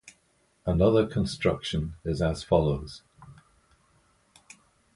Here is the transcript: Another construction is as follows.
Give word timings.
Another 0.65 1.05
construction 1.05 1.93
is 2.03 2.23
as 2.23 2.43
follows. 2.43 3.03